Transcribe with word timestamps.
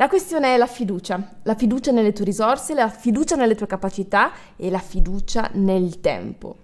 La 0.00 0.08
questione 0.08 0.54
è 0.54 0.56
la 0.56 0.66
fiducia, 0.66 1.22
la 1.42 1.54
fiducia 1.54 1.92
nelle 1.92 2.14
tue 2.14 2.24
risorse, 2.24 2.72
la 2.72 2.88
fiducia 2.88 3.36
nelle 3.36 3.54
tue 3.54 3.66
capacità 3.66 4.30
e 4.56 4.70
la 4.70 4.78
fiducia 4.78 5.50
nel 5.52 6.00
tempo. 6.00 6.56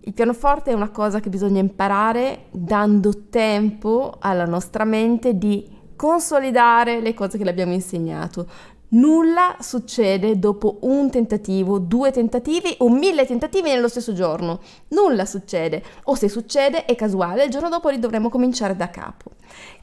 Il 0.00 0.12
pianoforte 0.12 0.70
è 0.70 0.74
una 0.74 0.90
cosa 0.90 1.20
che 1.20 1.30
bisogna 1.30 1.60
imparare 1.60 2.48
dando 2.50 3.28
tempo 3.30 4.16
alla 4.18 4.44
nostra 4.44 4.84
mente 4.84 5.38
di 5.38 5.66
consolidare 5.96 7.00
le 7.00 7.14
cose 7.14 7.38
che 7.38 7.44
le 7.44 7.50
abbiamo 7.50 7.72
insegnato. 7.72 8.46
Nulla 8.88 9.56
succede 9.60 10.38
dopo 10.38 10.80
un 10.82 11.10
tentativo, 11.10 11.78
due 11.78 12.10
tentativi 12.10 12.74
o 12.80 12.90
mille 12.90 13.24
tentativi 13.24 13.70
nello 13.70 13.88
stesso 13.88 14.12
giorno. 14.12 14.60
Nulla 14.88 15.24
succede. 15.24 15.82
O 16.04 16.14
se 16.14 16.28
succede 16.28 16.84
è 16.84 16.94
casuale, 16.94 17.44
il 17.44 17.50
giorno 17.50 17.70
dopo 17.70 17.90
dovremo 17.96 18.28
cominciare 18.28 18.76
da 18.76 18.90
capo. 18.90 19.30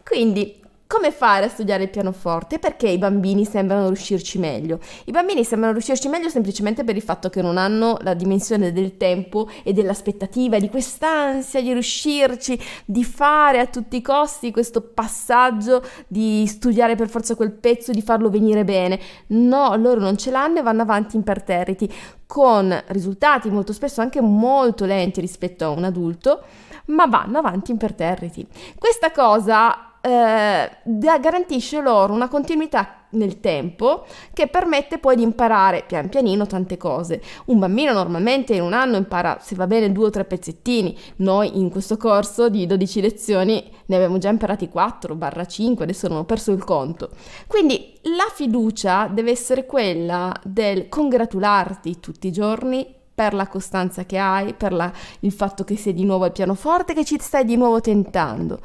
Quindi 0.03 0.60
come 0.91 1.13
fare 1.13 1.45
a 1.45 1.47
studiare 1.47 1.83
il 1.83 1.89
pianoforte? 1.89 2.59
Perché 2.59 2.89
i 2.89 2.97
bambini 2.97 3.45
sembrano 3.45 3.87
riuscirci 3.87 4.37
meglio? 4.37 4.77
I 5.05 5.11
bambini 5.11 5.45
sembrano 5.45 5.71
riuscirci 5.71 6.09
meglio 6.09 6.27
semplicemente 6.27 6.83
per 6.83 6.97
il 6.97 7.01
fatto 7.01 7.29
che 7.29 7.41
non 7.41 7.57
hanno 7.57 7.97
la 8.01 8.13
dimensione 8.13 8.73
del 8.73 8.97
tempo 8.97 9.47
e 9.63 9.71
dell'aspettativa, 9.71 10.59
di 10.59 10.69
quest'ansia 10.69 11.61
di 11.61 11.71
riuscirci, 11.71 12.59
di 12.83 13.05
fare 13.05 13.59
a 13.59 13.67
tutti 13.67 13.95
i 13.95 14.01
costi 14.01 14.51
questo 14.51 14.81
passaggio 14.81 15.81
di 16.07 16.45
studiare 16.45 16.95
per 16.95 17.07
forza 17.07 17.35
quel 17.35 17.53
pezzo, 17.53 17.93
di 17.93 18.01
farlo 18.01 18.29
venire 18.29 18.65
bene. 18.65 18.99
No, 19.27 19.73
loro 19.77 20.01
non 20.01 20.17
ce 20.17 20.29
l'hanno 20.29 20.59
e 20.59 20.61
vanno 20.61 20.81
avanti 20.81 21.15
imperterriti, 21.15 21.89
con 22.27 22.77
risultati 22.87 23.49
molto 23.49 23.71
spesso 23.71 24.01
anche 24.01 24.19
molto 24.19 24.83
lenti 24.83 25.21
rispetto 25.21 25.63
a 25.63 25.69
un 25.69 25.85
adulto, 25.85 26.41
ma 26.87 27.05
vanno 27.05 27.37
avanti 27.37 27.71
imperterriti. 27.71 28.45
Questa 28.77 29.11
cosa 29.11 29.85
eh, 30.01 30.69
garantisce 30.83 31.79
loro 31.79 32.13
una 32.13 32.27
continuità 32.27 32.95
nel 33.11 33.39
tempo 33.39 34.05
che 34.33 34.47
permette 34.47 34.97
poi 34.97 35.15
di 35.15 35.23
imparare 35.23 35.83
pian 35.85 36.09
pianino 36.09 36.45
tante 36.47 36.77
cose. 36.77 37.21
Un 37.45 37.59
bambino 37.59 37.93
normalmente 37.93 38.55
in 38.55 38.61
un 38.61 38.73
anno 38.73 38.97
impara, 38.97 39.37
se 39.41 39.55
va 39.55 39.67
bene, 39.67 39.91
due 39.91 40.05
o 40.05 40.09
tre 40.09 40.25
pezzettini. 40.25 40.97
Noi 41.17 41.59
in 41.59 41.69
questo 41.69 41.97
corso 41.97 42.49
di 42.49 42.65
12 42.65 43.01
lezioni 43.01 43.69
ne 43.85 43.95
abbiamo 43.95 44.17
già 44.17 44.29
imparati 44.29 44.69
4-5, 44.73 45.81
adesso 45.81 46.07
non 46.07 46.19
ho 46.19 46.25
perso 46.25 46.51
il 46.51 46.63
conto. 46.63 47.09
Quindi 47.47 47.99
la 48.03 48.29
fiducia 48.33 49.07
deve 49.07 49.31
essere 49.31 49.65
quella 49.65 50.33
del 50.43 50.89
congratularti 50.89 51.99
tutti 51.99 52.27
i 52.27 52.31
giorni 52.31 52.99
per 53.13 53.33
la 53.33 53.47
costanza 53.47 54.05
che 54.05 54.17
hai, 54.17 54.53
per 54.53 54.73
la, 54.73 54.91
il 55.19 55.31
fatto 55.31 55.63
che 55.63 55.75
sei 55.75 55.93
di 55.93 56.05
nuovo 56.05 56.23
al 56.23 56.31
pianoforte, 56.31 56.93
che 56.93 57.05
ci 57.05 57.17
stai 57.19 57.45
di 57.45 57.55
nuovo 57.55 57.81
tentando 57.81 58.59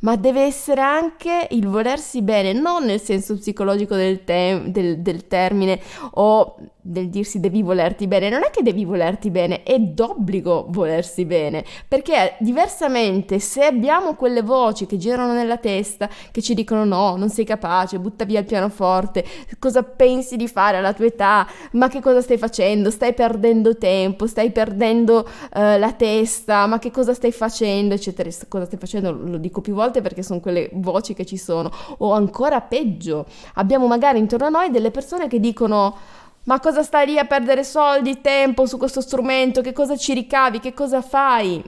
ma 0.00 0.16
deve 0.16 0.42
essere 0.42 0.80
anche 0.80 1.48
il 1.50 1.66
volersi 1.66 2.22
bene, 2.22 2.52
non 2.52 2.84
nel 2.84 3.00
senso 3.00 3.36
psicologico 3.36 3.94
del, 3.94 4.24
te- 4.24 4.62
del, 4.66 5.00
del 5.00 5.26
termine 5.26 5.80
o 6.12 6.56
del 6.82 7.08
dirsi 7.08 7.40
devi 7.40 7.62
volerti 7.62 8.06
bene, 8.06 8.30
non 8.30 8.42
è 8.42 8.50
che 8.50 8.62
devi 8.62 8.84
volerti 8.84 9.30
bene, 9.30 9.62
è 9.62 9.78
d'obbligo 9.78 10.66
volersi 10.70 11.24
bene, 11.24 11.64
perché 11.86 12.36
diversamente 12.38 13.38
se 13.38 13.64
abbiamo 13.64 14.14
quelle 14.14 14.42
voci 14.42 14.86
che 14.86 14.96
girano 14.96 15.32
nella 15.32 15.58
testa, 15.58 16.08
che 16.30 16.40
ci 16.40 16.54
dicono 16.54 16.84
no, 16.84 17.16
non 17.16 17.28
sei 17.28 17.44
capace, 17.44 17.98
butta 17.98 18.24
via 18.24 18.40
il 18.40 18.46
pianoforte, 18.46 19.24
cosa 19.58 19.82
pensi 19.82 20.36
di 20.36 20.48
fare 20.48 20.78
alla 20.78 20.92
tua 20.92 21.06
età, 21.06 21.46
ma 21.72 21.88
che 21.88 22.00
cosa 22.00 22.22
stai 22.22 22.38
facendo, 22.38 22.90
stai 22.90 23.12
perdendo 23.12 23.76
tempo, 23.76 24.26
stai 24.26 24.50
perdendo 24.50 25.18
uh, 25.18 25.78
la 25.78 25.92
testa, 25.92 26.66
ma 26.66 26.78
che 26.78 26.90
cosa 26.90 27.12
stai 27.14 27.32
facendo, 27.32 27.94
eccetera, 27.94 28.30
cosa 28.48 28.64
stai 28.64 28.78
facendo, 28.78 29.12
lo 29.12 29.36
dico 29.36 29.60
più 29.60 29.74
volte 29.74 29.89
perché 30.00 30.22
sono 30.22 30.38
quelle 30.38 30.70
voci 30.74 31.12
che 31.14 31.26
ci 31.26 31.36
sono, 31.36 31.70
o 31.98 32.12
ancora 32.12 32.60
peggio, 32.60 33.26
abbiamo 33.54 33.88
magari 33.88 34.18
intorno 34.20 34.46
a 34.46 34.50
noi 34.50 34.70
delle 34.70 34.90
persone 34.90 35.26
che 35.26 35.40
dicono 35.40 35.96
ma 36.44 36.58
cosa 36.58 36.82
stai 36.82 37.06
lì 37.06 37.18
a 37.18 37.26
perdere 37.26 37.64
soldi, 37.64 38.20
tempo 38.20 38.66
su 38.66 38.78
questo 38.78 39.00
strumento? 39.00 39.60
Che 39.60 39.72
cosa 39.72 39.96
ci 39.96 40.14
ricavi? 40.14 40.58
Che 40.58 40.72
cosa 40.72 41.02
fai? 41.02 41.62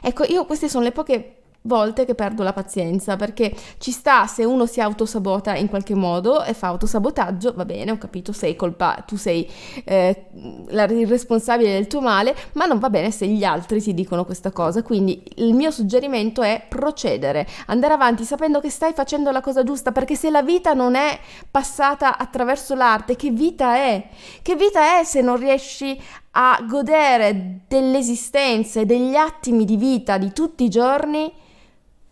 Ecco, 0.00 0.24
io 0.24 0.44
queste 0.44 0.68
sono 0.68 0.84
le 0.84 0.92
poche 0.92 1.43
volte 1.66 2.04
che 2.04 2.14
perdo 2.14 2.42
la 2.42 2.52
pazienza 2.52 3.16
perché 3.16 3.54
ci 3.78 3.90
sta 3.90 4.26
se 4.26 4.44
uno 4.44 4.66
si 4.66 4.82
autosabota 4.82 5.54
in 5.54 5.68
qualche 5.68 5.94
modo 5.94 6.44
e 6.44 6.52
fa 6.52 6.66
autosabotaggio, 6.66 7.54
va 7.54 7.64
bene, 7.64 7.90
ho 7.90 7.96
capito, 7.96 8.32
sei 8.32 8.54
colpa, 8.54 9.02
tu 9.06 9.16
sei 9.16 9.50
eh, 9.84 10.26
il 10.34 11.06
responsabile 11.06 11.72
del 11.72 11.86
tuo 11.86 12.02
male, 12.02 12.36
ma 12.52 12.66
non 12.66 12.78
va 12.78 12.90
bene 12.90 13.10
se 13.10 13.26
gli 13.26 13.44
altri 13.44 13.80
ti 13.80 13.94
dicono 13.94 14.26
questa 14.26 14.50
cosa. 14.50 14.82
Quindi 14.82 15.22
il 15.36 15.54
mio 15.54 15.70
suggerimento 15.70 16.42
è 16.42 16.66
procedere, 16.68 17.46
andare 17.66 17.94
avanti 17.94 18.24
sapendo 18.24 18.60
che 18.60 18.68
stai 18.68 18.92
facendo 18.92 19.30
la 19.30 19.40
cosa 19.40 19.62
giusta 19.62 19.90
perché 19.90 20.16
se 20.16 20.28
la 20.28 20.42
vita 20.42 20.74
non 20.74 20.94
è 20.94 21.18
passata 21.50 22.18
attraverso 22.18 22.74
l'arte, 22.74 23.16
che 23.16 23.30
vita 23.30 23.76
è? 23.76 24.06
Che 24.42 24.54
vita 24.54 24.98
è 24.98 25.04
se 25.04 25.22
non 25.22 25.38
riesci 25.38 25.98
a 26.32 26.62
godere 26.68 27.60
dell'esistenza 27.66 28.80
e 28.80 28.84
degli 28.84 29.14
attimi 29.14 29.64
di 29.64 29.78
vita 29.78 30.18
di 30.18 30.30
tutti 30.30 30.64
i 30.64 30.68
giorni? 30.68 31.40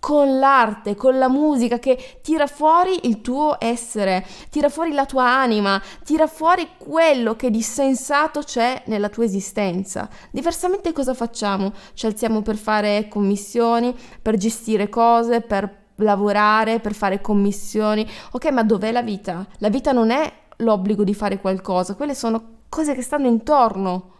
Con 0.03 0.41
l'arte, 0.41 0.97
con 0.97 1.17
la 1.17 1.29
musica 1.29 1.79
che 1.79 2.19
tira 2.23 2.49
fuori 2.49 3.07
il 3.07 3.21
tuo 3.21 3.57
essere, 3.61 4.27
tira 4.51 4.69
fuori 4.69 4.91
la 4.91 5.07
tua 5.07 5.29
anima, 5.29 5.81
tira 6.05 6.27
fuori 6.27 6.71
quello 6.77 7.37
che 7.37 7.53
di 7.53 7.63
sensato 7.63 8.41
c'è 8.41 8.83
nella 8.87 9.09
tua 9.09 9.23
esistenza. 9.23 10.09
Diversamente 10.33 10.91
cosa 10.93 11.15
facciamo? 11.15 11.73
Ci 11.95 12.07
alziamo 12.07 12.43
per 12.43 12.57
fare 12.57 13.07
commissioni, 13.07 13.95
per 14.21 14.37
gestire 14.39 14.89
cose, 14.89 15.41
per 15.41 15.93
lavorare, 15.95 16.81
per 16.81 16.95
fare 16.95 17.21
commissioni. 17.21 18.05
Ok, 18.33 18.51
ma 18.51 18.65
dov'è 18.65 18.91
la 18.91 19.03
vita? 19.03 19.47
La 19.59 19.69
vita 19.69 19.93
non 19.93 20.11
è 20.11 20.33
l'obbligo 20.57 21.05
di 21.05 21.15
fare 21.15 21.41
qualcosa, 21.41 21.95
quelle 21.95 22.17
sono 22.17 22.63
cose 22.69 22.97
che 22.97 23.03
stanno 23.03 23.29
intorno. 23.29 24.11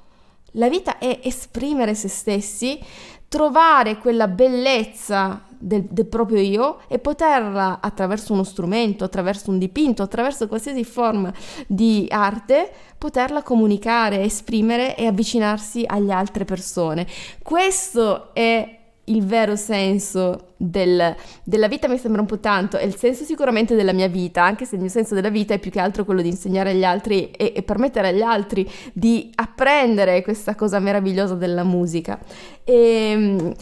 La 0.53 0.69
vita 0.69 0.99
è 0.99 1.19
esprimere 1.25 1.97
se 1.97 2.07
stessi, 2.07 2.79
trovare 3.27 3.99
quella 3.99 4.29
bellezza 4.29 5.51
del, 5.63 5.85
del, 5.89 6.07
proprio 6.07 6.41
io 6.41 6.81
e 6.89 6.99
poterla 6.99 7.79
attraverso 7.81 8.33
uno 8.33 8.43
strumento, 8.43 9.05
attraverso 9.05 9.51
un 9.51 9.59
dipinto, 9.59 10.03
attraverso 10.03 10.49
qualsiasi 10.49 10.85
forma 10.85 11.33
di 11.67 12.07
arte, 12.11 12.71
poterla 12.99 13.43
comunicare, 13.43 14.23
esprimere 14.23 14.97
e 14.97 15.07
avvicinarsi 15.07 15.85
alle 15.87 16.13
altre 16.13 16.45
persone. 16.45 17.07
Questo 17.43 18.35
è 18.35 18.81
il 19.07 19.25
vero 19.25 19.57
senso 19.57 20.53
del, 20.57 21.17
della 21.43 21.67
vita 21.67 21.89
mi 21.89 21.99
sembra 21.99 22.21
un 22.21 22.27
po' 22.27 22.39
tanto, 22.39 22.77
è 22.77 22.85
il 22.85 22.95
senso 22.95 23.25
sicuramente 23.25 23.75
della 23.75 23.93
mia 23.93 24.07
vita, 24.07 24.45
anche 24.45 24.65
se 24.65 24.77
il 24.77 24.81
mio 24.81 24.91
senso 24.91 25.15
della 25.15 25.29
vita 25.29 25.55
è 25.55 25.59
più 25.59 25.73
che 25.73 25.81
altro 25.81 26.05
quello 26.05 26.23
di 26.23 26.29
insegnare 26.29 26.71
agli 26.71 26.85
altri 26.85 27.31
e, 27.33 27.53
e 27.57 27.63
permettere 27.63 28.09
agli 28.09 28.23
altri 28.23 28.69
di 28.93 29.31
apprendere 29.35 30.23
questa 30.23 30.55
cosa 30.55 30.79
meravigliosa 30.79 31.35
della 31.35 31.65
musica. 31.65 32.19
E, 32.63 32.75
ehm, 32.75 33.53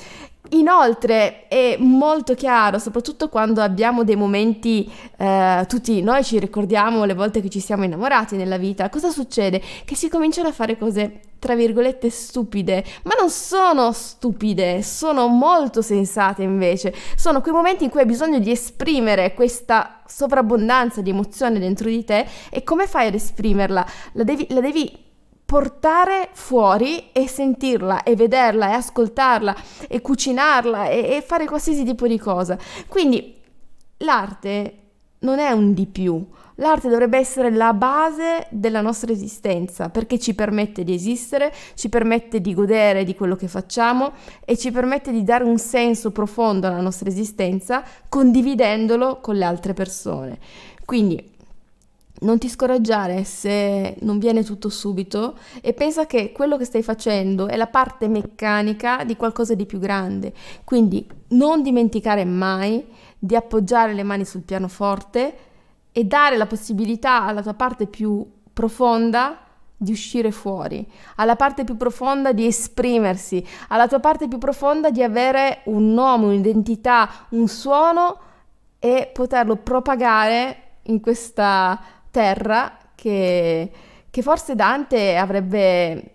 Inoltre 0.52 1.46
è 1.48 1.76
molto 1.78 2.34
chiaro, 2.34 2.78
soprattutto 2.78 3.28
quando 3.28 3.60
abbiamo 3.60 4.04
dei 4.04 4.16
momenti, 4.16 4.90
eh, 5.16 5.64
tutti 5.68 6.02
noi 6.02 6.24
ci 6.24 6.38
ricordiamo 6.38 7.04
le 7.04 7.14
volte 7.14 7.42
che 7.42 7.50
ci 7.50 7.60
siamo 7.60 7.84
innamorati 7.84 8.36
nella 8.36 8.56
vita, 8.56 8.88
cosa 8.88 9.10
succede? 9.10 9.62
Che 9.84 9.94
si 9.94 10.08
cominciano 10.08 10.48
a 10.48 10.52
fare 10.52 10.78
cose, 10.78 11.20
tra 11.38 11.54
virgolette, 11.54 12.08
stupide, 12.08 12.82
ma 13.04 13.12
non 13.18 13.28
sono 13.28 13.92
stupide, 13.92 14.82
sono 14.82 15.28
molto 15.28 15.82
sensate 15.82 16.42
invece, 16.42 16.94
sono 17.16 17.42
quei 17.42 17.54
momenti 17.54 17.84
in 17.84 17.90
cui 17.90 18.00
hai 18.00 18.06
bisogno 18.06 18.38
di 18.38 18.50
esprimere 18.50 19.34
questa 19.34 20.00
sovrabbondanza 20.06 21.02
di 21.02 21.10
emozione 21.10 21.58
dentro 21.58 21.88
di 21.88 22.02
te 22.02 22.26
e 22.50 22.64
come 22.64 22.86
fai 22.86 23.08
ad 23.08 23.14
esprimerla? 23.14 23.86
La 24.12 24.24
devi, 24.24 24.46
la 24.48 24.60
devi 24.60 25.08
portare 25.50 26.28
fuori 26.30 27.10
e 27.10 27.26
sentirla 27.26 28.04
e 28.04 28.14
vederla 28.14 28.70
e 28.70 28.74
ascoltarla 28.74 29.56
e 29.88 30.00
cucinarla 30.00 30.88
e, 30.88 31.16
e 31.16 31.22
fare 31.26 31.44
qualsiasi 31.46 31.82
tipo 31.82 32.06
di 32.06 32.20
cosa. 32.20 32.56
Quindi 32.86 33.34
l'arte 33.96 34.74
non 35.18 35.40
è 35.40 35.50
un 35.50 35.74
di 35.74 35.86
più, 35.86 36.24
L'arte 36.60 36.90
dovrebbe 36.90 37.16
essere 37.16 37.50
la 37.50 37.72
base 37.72 38.46
della 38.50 38.82
nostra 38.82 39.12
esistenza 39.12 39.88
perché 39.88 40.18
ci 40.18 40.34
permette 40.34 40.84
di 40.84 40.92
esistere, 40.92 41.54
ci 41.74 41.88
permette 41.88 42.42
di 42.42 42.52
godere 42.52 43.02
di 43.02 43.14
quello 43.14 43.34
che 43.34 43.48
facciamo 43.48 44.12
e 44.44 44.58
ci 44.58 44.70
permette 44.70 45.10
di 45.10 45.22
dare 45.22 45.42
un 45.42 45.56
senso 45.56 46.10
profondo 46.10 46.66
alla 46.66 46.82
nostra 46.82 47.08
esistenza 47.08 47.82
condividendolo 48.10 49.20
con 49.22 49.36
le 49.36 49.46
altre 49.46 49.72
persone. 49.72 50.38
Quindi 50.84 51.29
non 52.20 52.38
ti 52.38 52.48
scoraggiare 52.48 53.24
se 53.24 53.96
non 54.00 54.18
viene 54.18 54.42
tutto 54.44 54.68
subito 54.68 55.38
e 55.60 55.72
pensa 55.72 56.06
che 56.06 56.32
quello 56.32 56.56
che 56.56 56.64
stai 56.64 56.82
facendo 56.82 57.46
è 57.46 57.56
la 57.56 57.66
parte 57.66 58.08
meccanica 58.08 59.04
di 59.04 59.16
qualcosa 59.16 59.54
di 59.54 59.66
più 59.66 59.78
grande. 59.78 60.32
Quindi 60.64 61.06
non 61.28 61.62
dimenticare 61.62 62.24
mai 62.24 62.84
di 63.18 63.36
appoggiare 63.36 63.94
le 63.94 64.02
mani 64.02 64.24
sul 64.24 64.42
pianoforte 64.42 65.34
e 65.92 66.04
dare 66.04 66.36
la 66.36 66.46
possibilità 66.46 67.24
alla 67.24 67.42
tua 67.42 67.54
parte 67.54 67.86
più 67.86 68.26
profonda 68.52 69.38
di 69.76 69.92
uscire 69.92 70.30
fuori, 70.30 70.86
alla 71.16 71.36
parte 71.36 71.64
più 71.64 71.76
profonda 71.76 72.32
di 72.32 72.44
esprimersi, 72.44 73.42
alla 73.68 73.88
tua 73.88 73.98
parte 73.98 74.28
più 74.28 74.36
profonda 74.36 74.90
di 74.90 75.02
avere 75.02 75.62
un 75.64 75.94
nome, 75.94 76.26
un'identità, 76.26 77.08
un 77.30 77.48
suono 77.48 78.18
e 78.78 79.10
poterlo 79.12 79.56
propagare 79.56 80.56
in 80.84 81.00
questa 81.00 81.80
terra 82.10 82.76
che, 82.94 83.70
che 84.10 84.22
forse 84.22 84.54
Dante 84.54 85.16
avrebbe 85.16 86.12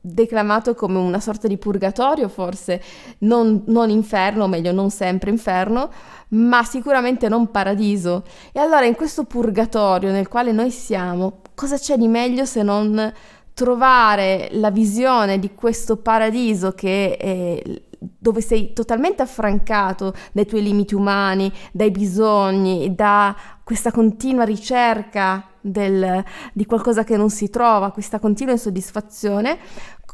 declamato 0.00 0.74
come 0.74 0.98
una 0.98 1.20
sorta 1.20 1.48
di 1.48 1.58
purgatorio, 1.58 2.28
forse 2.28 2.82
non, 3.18 3.62
non, 3.66 3.90
inferno, 3.90 4.44
o 4.44 4.46
meglio 4.48 4.72
non 4.72 4.90
sempre 4.90 5.30
inferno, 5.30 5.90
ma 6.28 6.62
sicuramente 6.64 7.28
non 7.28 7.50
paradiso. 7.50 8.24
E 8.52 8.60
allora 8.60 8.84
in 8.84 8.94
questo 8.94 9.24
purgatorio 9.24 10.10
nel 10.10 10.28
quale 10.28 10.52
noi 10.52 10.70
siamo, 10.70 11.40
cosa 11.54 11.76
c'è 11.76 11.96
di 11.96 12.08
meglio 12.08 12.44
se 12.44 12.62
non 12.62 13.12
trovare 13.54 14.48
la 14.52 14.70
visione 14.70 15.38
di 15.40 15.52
questo 15.54 15.96
paradiso 15.96 16.72
che 16.72 17.16
è 17.16 17.62
dove 17.98 18.40
sei 18.40 18.72
totalmente 18.72 19.22
affrancato 19.22 20.14
dai 20.32 20.46
tuoi 20.46 20.62
limiti 20.62 20.94
umani, 20.94 21.52
dai 21.72 21.90
bisogni, 21.90 22.94
da 22.94 23.34
questa 23.64 23.90
continua 23.90 24.44
ricerca 24.44 25.44
del, 25.60 26.24
di 26.52 26.64
qualcosa 26.64 27.04
che 27.04 27.16
non 27.16 27.30
si 27.30 27.50
trova, 27.50 27.90
questa 27.90 28.18
continua 28.18 28.52
insoddisfazione, 28.52 29.58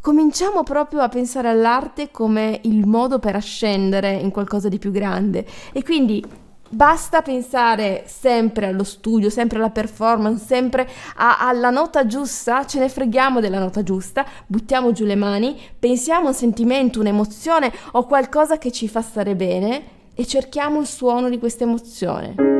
cominciamo 0.00 0.62
proprio 0.62 1.00
a 1.00 1.08
pensare 1.08 1.48
all'arte 1.48 2.10
come 2.10 2.60
il 2.64 2.86
modo 2.86 3.18
per 3.18 3.36
ascendere 3.36 4.12
in 4.12 4.30
qualcosa 4.30 4.68
di 4.68 4.78
più 4.78 4.90
grande. 4.90 5.46
E 5.72 5.82
quindi 5.82 6.22
Basta 6.68 7.22
pensare 7.22 8.04
sempre 8.06 8.66
allo 8.66 8.84
studio, 8.84 9.30
sempre 9.30 9.58
alla 9.58 9.70
performance, 9.70 10.44
sempre 10.44 10.88
a, 11.16 11.38
alla 11.38 11.70
nota 11.70 12.06
giusta, 12.06 12.66
ce 12.66 12.78
ne 12.80 12.88
freghiamo 12.88 13.40
della 13.40 13.58
nota 13.58 13.82
giusta, 13.82 14.24
buttiamo 14.46 14.92
giù 14.92 15.04
le 15.04 15.14
mani, 15.14 15.60
pensiamo 15.78 16.26
a 16.26 16.28
un 16.28 16.34
sentimento, 16.34 17.00
un'emozione 17.00 17.72
o 17.92 18.06
qualcosa 18.06 18.58
che 18.58 18.72
ci 18.72 18.88
fa 18.88 19.02
stare 19.02 19.36
bene 19.36 19.82
e 20.14 20.26
cerchiamo 20.26 20.80
il 20.80 20.86
suono 20.86 21.28
di 21.28 21.38
questa 21.38 21.64
emozione. 21.64 22.53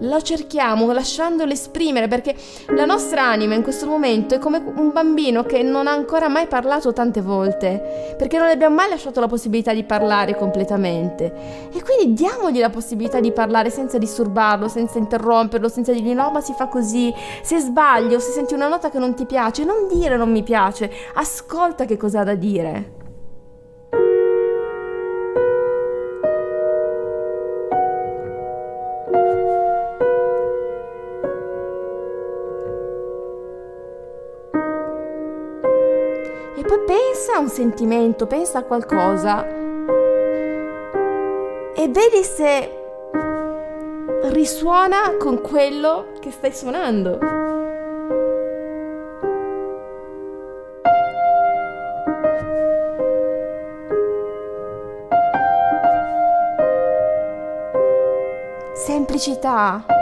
Lo 0.00 0.20
cerchiamo 0.22 0.90
lasciandolo 0.92 1.52
esprimere 1.52 2.08
perché 2.08 2.34
la 2.68 2.84
nostra 2.84 3.24
anima 3.24 3.54
in 3.54 3.62
questo 3.62 3.86
momento 3.86 4.34
è 4.34 4.38
come 4.38 4.62
un 4.76 4.92
bambino 4.92 5.44
che 5.44 5.62
non 5.62 5.86
ha 5.86 5.92
ancora 5.92 6.28
mai 6.28 6.46
parlato 6.46 6.92
tante 6.92 7.20
volte 7.20 8.14
perché 8.16 8.38
non 8.38 8.46
le 8.46 8.52
abbiamo 8.52 8.76
mai 8.76 8.88
lasciato 8.88 9.20
la 9.20 9.26
possibilità 9.26 9.72
di 9.72 9.84
parlare 9.84 10.36
completamente. 10.36 11.68
E 11.72 11.82
quindi 11.82 12.14
diamogli 12.14 12.58
la 12.58 12.70
possibilità 12.70 13.20
di 13.20 13.32
parlare 13.32 13.70
senza 13.70 13.98
disturbarlo, 13.98 14.68
senza 14.68 14.98
interromperlo, 14.98 15.68
senza 15.68 15.92
dirgli 15.92 16.14
no 16.14 16.30
ma 16.30 16.40
si 16.40 16.52
fa 16.52 16.66
così, 16.66 17.12
se 17.42 17.58
sbagli 17.58 18.14
o 18.14 18.18
se 18.18 18.30
senti 18.30 18.54
una 18.54 18.68
nota 18.68 18.90
che 18.90 18.98
non 18.98 19.14
ti 19.14 19.26
piace, 19.26 19.64
non 19.64 19.88
dire 19.90 20.16
non 20.16 20.30
mi 20.30 20.42
piace, 20.42 20.90
ascolta 21.14 21.84
che 21.84 21.96
cosa 21.96 22.20
ha 22.20 22.24
da 22.24 22.34
dire. 22.34 22.97
Un 37.48 37.54
sentimento, 37.54 38.26
pensa 38.26 38.58
a 38.58 38.62
qualcosa 38.62 39.46
e 41.74 41.88
vedi 41.88 42.22
se 42.22 42.72
risuona 44.24 45.16
con 45.18 45.40
quello 45.40 46.12
che 46.20 46.30
stai 46.30 46.52
suonando. 46.52 47.18
Semplicità. 58.74 59.97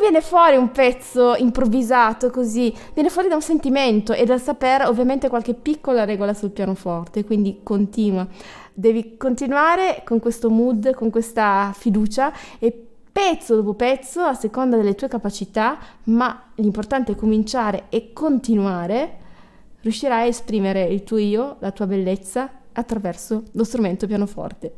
Viene 0.00 0.20
fuori 0.20 0.56
un 0.56 0.70
pezzo 0.70 1.34
improvvisato 1.36 2.30
così? 2.30 2.74
Viene 2.94 3.10
fuori 3.10 3.28
da 3.28 3.34
un 3.34 3.42
sentimento 3.42 4.12
e 4.12 4.24
dal 4.24 4.40
sapere 4.40 4.84
ovviamente 4.84 5.28
qualche 5.28 5.54
piccola 5.54 6.04
regola 6.04 6.34
sul 6.34 6.50
pianoforte, 6.50 7.24
quindi 7.24 7.60
continua. 7.62 8.26
Devi 8.72 9.16
continuare 9.16 10.02
con 10.04 10.20
questo 10.20 10.50
mood, 10.50 10.94
con 10.94 11.10
questa 11.10 11.72
fiducia 11.76 12.32
e 12.58 12.86
pezzo 13.10 13.56
dopo 13.56 13.74
pezzo, 13.74 14.22
a 14.22 14.34
seconda 14.34 14.76
delle 14.76 14.94
tue 14.94 15.08
capacità, 15.08 15.78
ma 16.04 16.50
l'importante 16.54 17.12
è 17.12 17.16
cominciare 17.16 17.86
e 17.88 18.12
continuare, 18.12 19.18
riuscirai 19.80 20.22
a 20.22 20.28
esprimere 20.28 20.84
il 20.84 21.02
tuo 21.02 21.16
io, 21.16 21.56
la 21.58 21.72
tua 21.72 21.86
bellezza 21.86 22.50
attraverso 22.72 23.42
lo 23.52 23.64
strumento 23.64 24.06
pianoforte. 24.06 24.72